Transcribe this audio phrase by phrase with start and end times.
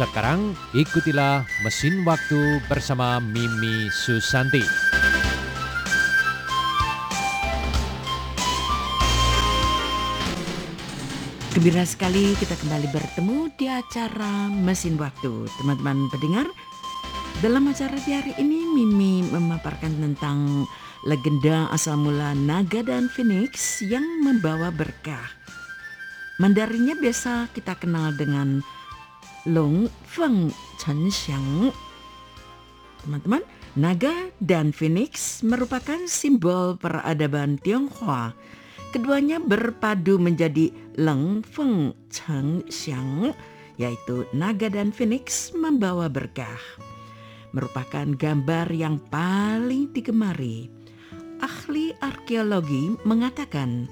[0.00, 4.64] Sekarang ikutilah Mesin Waktu bersama Mimi Susanti.
[11.52, 15.44] Gembira sekali kita kembali bertemu di acara Mesin Waktu.
[15.60, 16.48] Teman-teman pendengar,
[17.44, 20.64] dalam acara di hari ini Mimi memaparkan tentang
[21.04, 25.28] legenda asal mula naga dan phoenix yang membawa berkah.
[26.40, 28.64] Mandarinya biasa kita kenal dengan
[29.48, 31.72] Long Feng Chen Xiang.
[33.00, 33.40] Teman-teman,
[33.72, 38.36] naga dan phoenix merupakan simbol peradaban Tionghoa.
[38.92, 40.68] Keduanya berpadu menjadi
[41.00, 43.32] Leng Feng Cheng Xiang,
[43.80, 46.60] yaitu naga dan phoenix membawa berkah.
[47.56, 50.68] Merupakan gambar yang paling digemari.
[51.40, 53.88] Ahli arkeologi mengatakan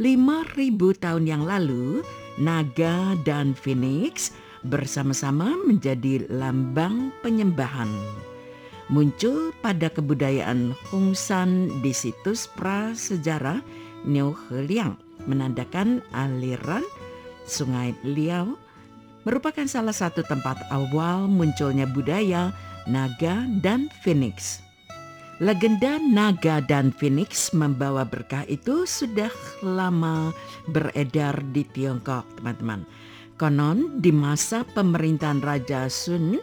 [0.00, 2.00] 5000 tahun yang lalu
[2.40, 4.32] naga dan phoenix
[4.68, 7.88] bersama-sama menjadi lambang penyembahan.
[8.88, 13.60] Muncul pada kebudayaan Hongsan di situs prasejarah
[14.08, 14.96] Niu Heliang
[15.28, 16.84] menandakan aliran
[17.44, 18.56] Sungai Liao
[19.28, 22.52] merupakan salah satu tempat awal munculnya budaya
[22.88, 24.64] naga dan phoenix.
[25.38, 29.30] Legenda naga dan phoenix membawa berkah itu sudah
[29.62, 30.34] lama
[30.66, 32.82] beredar di Tiongkok, teman-teman.
[33.38, 36.42] Konon di masa pemerintahan Raja Sun,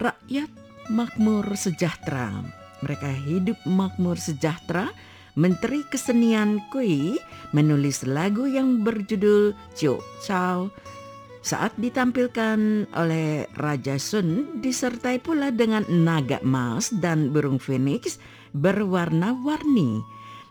[0.00, 0.48] rakyat
[0.88, 2.32] makmur sejahtera.
[2.80, 4.88] Mereka hidup makmur sejahtera
[5.36, 7.20] Menteri Kesenian Kui
[7.52, 10.72] menulis lagu yang berjudul Ciu Chao
[11.44, 18.16] saat ditampilkan oleh Raja Sun disertai pula dengan naga emas dan burung phoenix
[18.56, 20.00] berwarna-warni.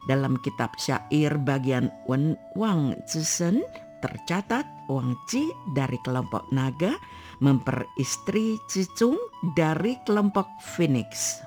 [0.05, 3.65] Dalam kitab syair bagian Wen Wang Zisen
[4.01, 6.97] tercatat Wang Ji dari kelompok naga
[7.39, 9.15] memperistri Cicung
[9.55, 11.39] dari kelompok phoenix.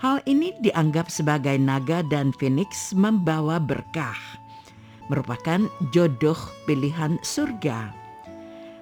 [0.00, 4.16] Hal ini dianggap sebagai naga dan phoenix membawa berkah,
[5.12, 7.92] merupakan jodoh pilihan surga.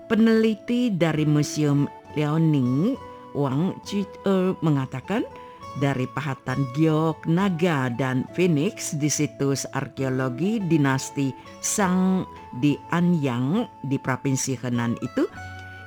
[0.07, 2.95] Peneliti dari Museum Liaoning,
[3.35, 4.07] Wang Jie
[4.63, 5.27] mengatakan
[5.79, 11.31] dari pahatan giok, naga, dan phoenix di situs arkeologi dinasti
[11.63, 12.27] Sang
[12.59, 15.25] di Anyang di Provinsi Henan itu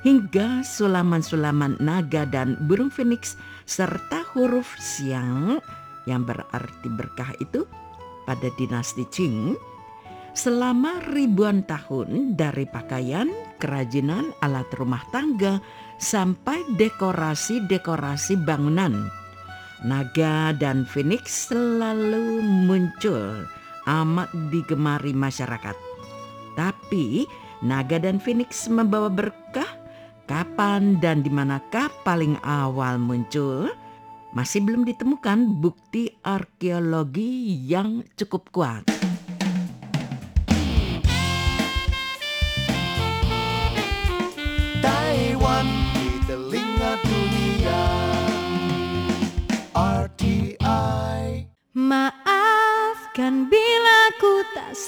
[0.02, 5.62] hingga sulaman-sulaman naga dan burung phoenix serta huruf siang
[6.10, 7.62] yang berarti berkah itu
[8.26, 9.54] pada dinasti Qing
[10.32, 13.28] selama ribuan tahun dari pakaian,
[13.60, 15.60] kerajinan, alat rumah tangga
[16.00, 19.21] sampai dekorasi-dekorasi bangunan.
[19.82, 23.42] Naga dan phoenix selalu muncul
[23.90, 25.74] amat digemari masyarakat.
[26.54, 27.26] Tapi
[27.66, 29.66] naga dan phoenix membawa berkah
[30.30, 33.74] kapan dan di manakah paling awal muncul,
[34.30, 39.01] masih belum ditemukan bukti arkeologi yang cukup kuat.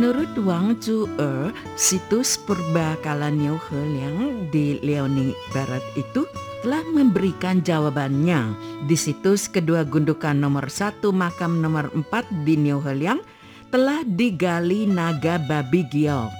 [0.00, 3.60] Menurut Wang Zhu'e, situs purba kala Niu
[4.48, 6.24] di Liaoning Barat itu
[6.64, 8.56] telah memberikan jawabannya
[8.88, 12.08] di situs kedua gundukan nomor satu makam nomor 4
[12.48, 13.20] di Niu Heliang
[13.68, 16.32] telah digali naga babi giok.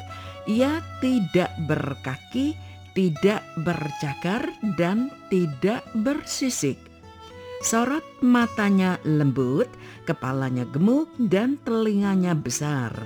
[0.48, 2.56] Ia tidak berkaki,
[2.96, 4.48] tidak bercakar,
[4.80, 6.80] dan tidak bersisik.
[7.60, 9.68] Sorot matanya lembut,
[10.08, 12.96] kepalanya gemuk, dan telinganya besar.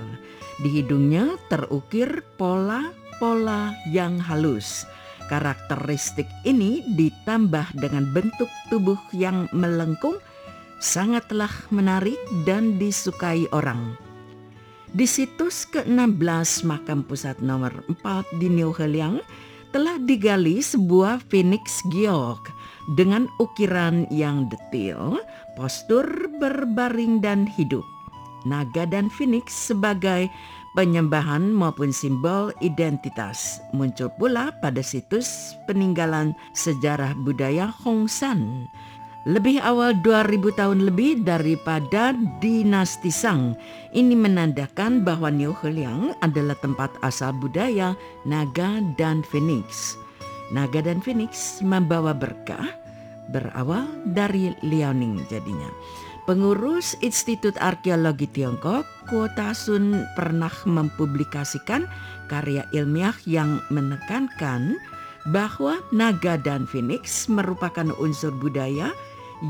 [0.61, 4.87] Di hidungnya terukir pola-pola yang halus.
[5.25, 10.21] Karakteristik ini ditambah dengan bentuk tubuh yang melengkung,
[10.77, 13.97] sangatlah menarik dan disukai orang.
[14.95, 19.19] Di situs ke-16 makam pusat nomor 4 di New Heliang
[19.75, 22.47] telah digali sebuah phoenix giok
[22.95, 25.19] dengan ukiran yang detail,
[25.59, 26.07] postur
[26.39, 27.94] berbaring dan hidup.
[28.45, 30.29] Naga dan phoenix sebagai
[30.77, 38.69] penyembahan maupun simbol identitas muncul pula pada situs peninggalan sejarah budaya Hongsan
[39.25, 43.57] lebih awal 2000 tahun lebih daripada dinasti Sang.
[43.89, 49.97] Ini menandakan bahwa New Heliang adalah tempat asal budaya naga dan phoenix.
[50.53, 52.69] Naga dan phoenix membawa berkah
[53.33, 55.73] berawal dari Liaoning jadinya.
[56.25, 61.85] Pengurus Institut Arkeologi Tiongkok, Kuota Sun pernah mempublikasikan
[62.25, 64.73] karya ilmiah yang menekankan
[65.29, 68.89] bahwa naga dan phoenix merupakan unsur budaya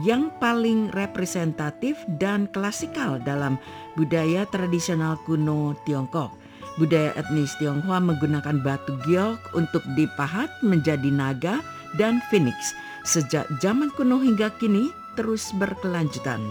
[0.04, 3.56] yang paling representatif dan klasikal dalam
[3.96, 6.36] budaya tradisional kuno Tiongkok.
[6.76, 11.64] Budaya etnis Tionghoa menggunakan batu giok untuk dipahat menjadi naga
[11.96, 12.76] dan phoenix.
[13.08, 16.44] Sejak zaman kuno hingga kini terus berkelanjutan.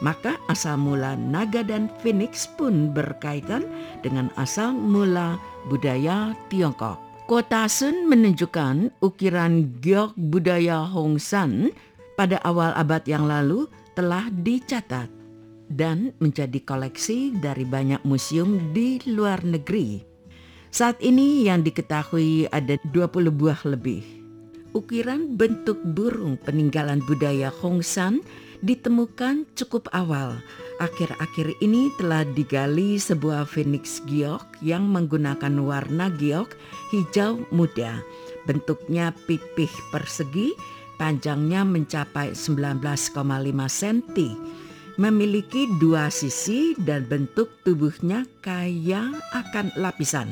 [0.00, 3.68] Maka asal mula naga dan phoenix pun berkaitan
[4.00, 5.36] dengan asal mula
[5.68, 6.96] budaya Tiongkok.
[7.28, 11.70] Kota Sun menunjukkan ukiran giok budaya Hongsan
[12.18, 15.06] pada awal abad yang lalu telah dicatat
[15.70, 20.02] dan menjadi koleksi dari banyak museum di luar negeri.
[20.74, 24.19] Saat ini yang diketahui ada 20 buah lebih.
[24.70, 28.22] Ukiran bentuk burung peninggalan budaya Hongsan
[28.62, 30.38] ditemukan cukup awal.
[30.78, 36.54] Akhir-akhir ini telah digali sebuah phoenix giok yang menggunakan warna giok
[36.94, 37.98] hijau muda.
[38.46, 40.54] Bentuknya pipih persegi,
[41.02, 43.10] panjangnya mencapai 19,5
[43.66, 43.98] cm.
[45.02, 50.30] Memiliki dua sisi dan bentuk tubuhnya kaya akan lapisan.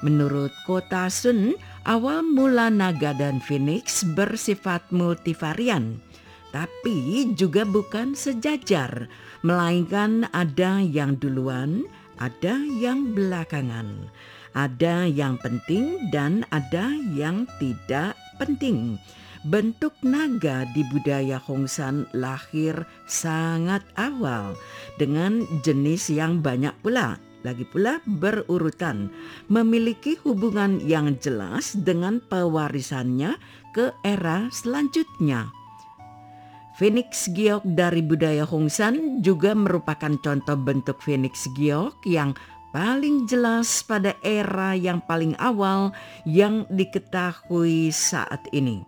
[0.00, 6.00] Menurut Kota Sun, awal mula naga dan phoenix bersifat multivarian
[6.50, 9.06] tapi juga bukan sejajar,
[9.46, 11.86] melainkan ada yang duluan,
[12.18, 14.10] ada yang belakangan,
[14.54, 18.98] ada yang penting, dan ada yang tidak penting.
[19.40, 22.76] Bentuk naga di budaya Hongsan lahir
[23.08, 24.52] sangat awal
[25.00, 27.16] dengan jenis yang banyak pula.
[27.40, 29.08] Lagi pula berurutan,
[29.48, 33.40] memiliki hubungan yang jelas dengan pewarisannya
[33.72, 35.48] ke era selanjutnya.
[36.76, 42.32] Phoenix giok dari budaya Hongsan juga merupakan contoh bentuk phoenix giok yang
[42.72, 45.92] paling jelas pada era yang paling awal
[46.24, 48.80] yang diketahui saat ini.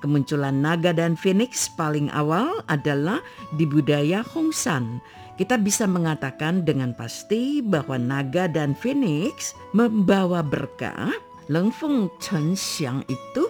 [0.00, 3.20] Kemunculan naga dan phoenix paling awal adalah
[3.56, 5.00] di budaya Hongsan
[5.39, 11.11] Kita bisa mengatakan dengan pasti bahwa naga dan phoenix membawa berkah.
[11.51, 13.43] Leng Feng Chen Xiang itu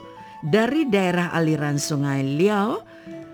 [0.43, 2.83] dari daerah aliran sungai Liao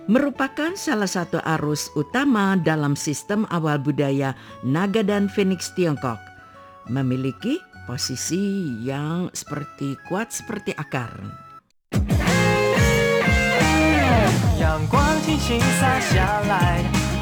[0.06, 6.20] merupakan salah satu arus utama dalam sistem awal budaya naga dan phoenix Tiongkok.
[6.92, 7.58] Memiliki
[7.90, 11.42] posisi yang seperti kuat seperti akar.
[14.62, 16.95] 阳光轻轻洒下来，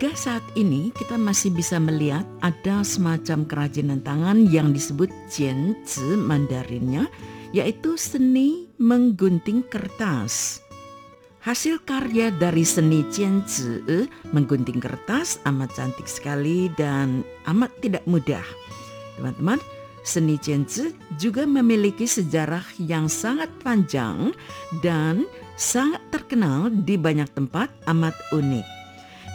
[0.00, 7.04] Hingga saat ini kita masih bisa melihat ada semacam kerajinan tangan yang disebut jianzi Mandarinnya,
[7.52, 10.64] yaitu seni menggunting kertas.
[11.44, 18.46] Hasil karya dari seni jianzi menggunting kertas amat cantik sekali dan amat tidak mudah.
[19.20, 19.60] Teman-teman,
[20.00, 24.32] seni jianzi juga memiliki sejarah yang sangat panjang
[24.80, 25.28] dan
[25.60, 28.79] sangat terkenal di banyak tempat amat unik.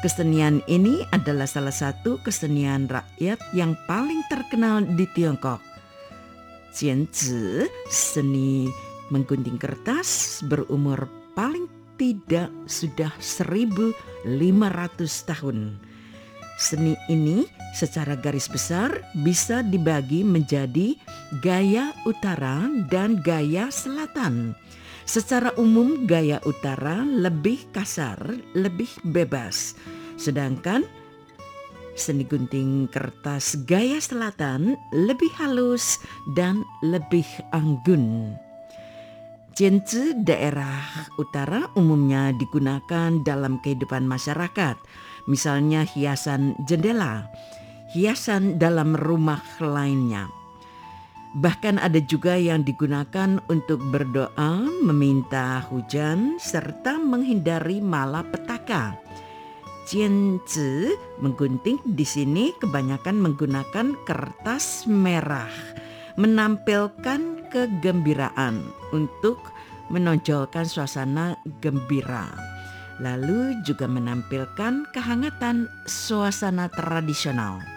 [0.04, 5.64] Kesenian ini adalah salah satu kesenian rakyat yang paling terkenal di Tiongkok.
[6.76, 8.68] Jianzi, seni
[9.08, 13.96] menggunting kertas berumur paling tidak sudah 1500
[15.32, 15.80] tahun.
[16.60, 18.92] Seni ini secara garis besar
[19.24, 20.96] bisa dibagi menjadi
[21.44, 24.56] gaya utara dan gaya selatan.
[25.06, 28.18] Secara umum gaya utara lebih kasar,
[28.58, 29.78] lebih bebas.
[30.18, 30.82] Sedangkan
[31.94, 36.02] seni gunting kertas gaya selatan lebih halus
[36.34, 38.34] dan lebih anggun.
[39.56, 44.76] Jianzi daerah utara umumnya digunakan dalam kehidupan masyarakat,
[45.32, 47.32] misalnya hiasan jendela,
[47.96, 50.45] hiasan dalam rumah lainnya.
[51.36, 58.96] Bahkan ada juga yang digunakan untuk berdoa, meminta hujan, serta menghindari malapetaka.
[59.84, 65.52] Jianzi menggunting di sini kebanyakan menggunakan kertas merah,
[66.16, 68.64] menampilkan kegembiraan
[68.96, 69.38] untuk
[69.92, 72.32] menonjolkan suasana gembira.
[73.04, 77.75] Lalu juga menampilkan kehangatan suasana tradisional.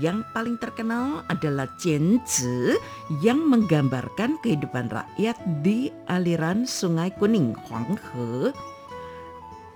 [0.00, 2.78] Yang paling terkenal adalah Jianzi
[3.20, 8.54] yang menggambarkan kehidupan rakyat di aliran Sungai Kuning Huanghe,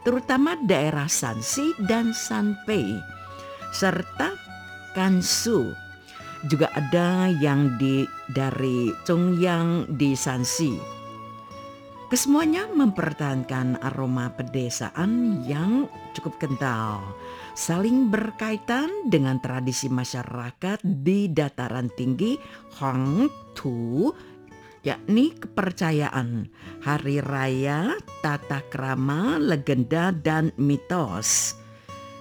[0.06, 2.96] terutama daerah Shanxi dan Shanpei,
[3.74, 4.32] serta
[4.94, 5.74] Gansu.
[6.46, 10.95] Juga ada yang di dari Zhongyang di Shanxi.
[12.06, 17.02] Kesemuanya mempertahankan aroma pedesaan yang cukup kental,
[17.58, 22.38] saling berkaitan dengan tradisi masyarakat di dataran tinggi
[22.78, 24.14] Hangtu,
[24.86, 26.46] yakni kepercayaan,
[26.86, 31.58] hari raya, tata krama, legenda, dan mitos.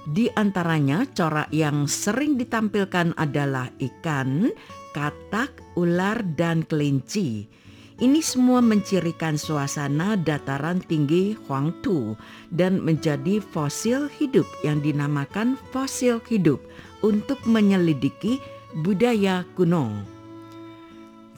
[0.10, 4.50] Di antaranya corak yang sering ditampilkan adalah ikan,
[4.98, 7.65] katak, ular, dan kelinci.
[7.96, 12.20] Ini semua mencirikan suasana dataran tinggi Huangtu
[12.52, 16.60] dan menjadi fosil hidup yang dinamakan fosil hidup
[17.00, 18.44] untuk menyelidiki
[18.84, 19.96] budaya kuno.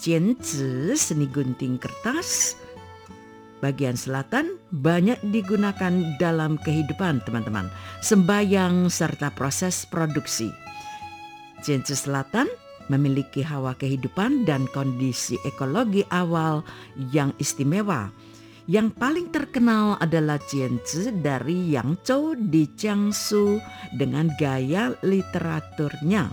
[0.01, 2.57] Jianzi seni gunting kertas
[3.61, 7.69] bagian selatan banyak digunakan dalam kehidupan teman-teman,
[8.01, 10.49] sembayang serta proses produksi.
[11.61, 12.49] Jianzi selatan
[12.87, 16.63] memiliki hawa kehidupan dan kondisi ekologi awal
[17.11, 18.11] yang istimewa.
[18.67, 23.63] Yang paling terkenal adalah Jianzi dari Yangzhou di Jiangsu
[23.95, 26.27] dengan gaya literaturnya.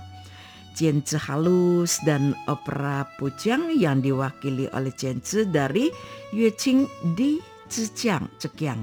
[0.75, 5.87] Jianzi halus dan opera Pujiang yang diwakili oleh Jianzi dari
[6.35, 7.39] Yueqing di
[7.71, 8.83] Zhejiang, Zhejiang.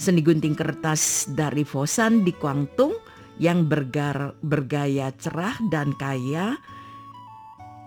[0.00, 3.05] Seni gunting kertas dari Fosan di Guangdong
[3.36, 6.56] yang bergar, bergaya cerah dan kaya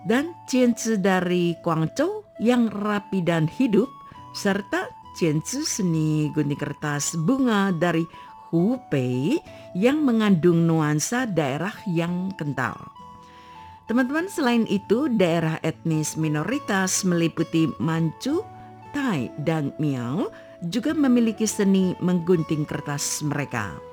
[0.08, 3.88] dan Jianzi dari Guangzhou yang rapi dan hidup
[4.32, 4.88] serta
[5.18, 8.06] Jianzi seni gunting kertas bunga dari
[8.50, 9.38] Hubei
[9.78, 12.74] yang mengandung nuansa daerah yang kental.
[13.86, 18.42] Teman-teman selain itu daerah etnis minoritas meliputi Manchu,
[18.94, 20.30] Tai, dan Miao
[20.66, 23.89] juga memiliki seni menggunting kertas mereka.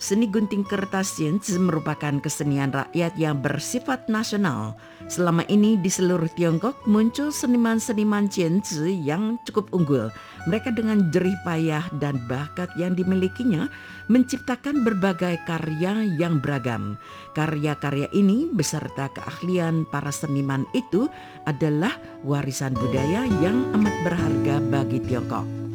[0.00, 4.72] Seni gunting kertas Jianzi merupakan kesenian rakyat yang bersifat nasional.
[5.12, 10.08] Selama ini di seluruh Tiongkok muncul seniman-seniman Jianzi yang cukup unggul.
[10.48, 13.68] Mereka dengan jerih payah dan bakat yang dimilikinya
[14.08, 16.96] menciptakan berbagai karya yang beragam.
[17.36, 21.12] Karya-karya ini beserta keahlian para seniman itu
[21.44, 21.92] adalah
[22.24, 25.69] warisan budaya yang amat berharga bagi Tiongkok.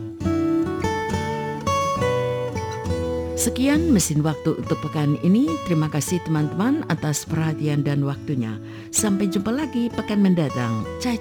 [3.36, 5.52] Sekian mesin waktu untuk pekan ini.
[5.68, 8.56] Terima kasih teman-teman atas perhatian dan waktunya.
[8.96, 10.88] Sampai jumpa lagi pekan mendatang.
[11.04, 11.20] Cai